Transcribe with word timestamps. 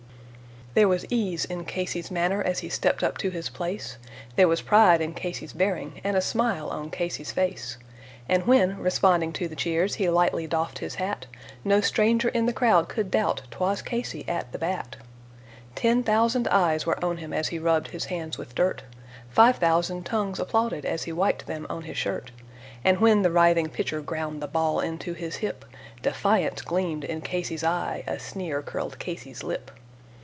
There 0.73 0.87
was 0.87 1.05
ease 1.09 1.43
in 1.43 1.65
Casey's 1.65 2.09
manner 2.09 2.41
as 2.41 2.59
he 2.59 2.69
stepped 2.69 3.03
up 3.03 3.17
to 3.17 3.29
his 3.29 3.49
place, 3.49 3.97
There 4.37 4.47
was 4.47 4.61
pride 4.61 5.01
in 5.01 5.13
Casey's 5.13 5.51
bearing 5.51 5.99
and 6.01 6.15
a 6.15 6.21
smile 6.21 6.69
on 6.69 6.89
Casey's 6.91 7.33
face, 7.33 7.75
And 8.29 8.47
when, 8.47 8.77
responding 8.79 9.33
to 9.33 9.49
the 9.49 9.55
cheers, 9.57 9.95
he 9.95 10.09
lightly 10.09 10.47
doffed 10.47 10.79
his 10.79 10.95
hat, 10.95 11.25
No 11.65 11.81
stranger 11.81 12.29
in 12.29 12.45
the 12.45 12.53
crowd 12.53 12.87
could 12.87 13.11
doubt 13.11 13.41
'twas 13.51 13.81
Casey 13.81 14.23
at 14.29 14.49
the 14.53 14.57
bat. 14.57 14.95
Ten 15.75 16.03
thousand 16.03 16.47
eyes 16.47 16.85
were 16.85 17.03
on 17.03 17.17
him 17.17 17.33
as 17.33 17.49
he 17.49 17.59
rubbed 17.59 17.89
his 17.89 18.05
hands 18.05 18.37
with 18.37 18.55
dirt, 18.55 18.83
Five 19.29 19.57
thousand 19.57 20.05
tongues 20.05 20.39
applauded 20.39 20.85
as 20.85 21.03
he 21.03 21.11
wiped 21.11 21.47
them 21.47 21.67
on 21.69 21.81
his 21.81 21.97
shirt. 21.97 22.31
And 22.85 23.01
when 23.01 23.23
the 23.23 23.31
writhing 23.31 23.71
pitcher 23.71 23.99
ground 23.99 24.41
the 24.41 24.47
ball 24.47 24.79
into 24.79 25.11
his 25.11 25.35
hip, 25.35 25.65
Defiance 26.01 26.61
gleamed 26.61 27.03
in 27.03 27.19
Casey's 27.19 27.65
eye; 27.65 28.05
a 28.07 28.17
sneer 28.17 28.61
curled 28.61 28.99
Casey's 28.99 29.43
lip. 29.43 29.69